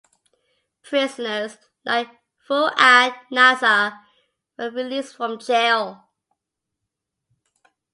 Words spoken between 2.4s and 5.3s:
Fu'ad Nassar, were released